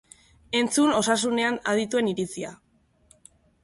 [0.59, 2.59] Entzun osasunean adituen iritzia!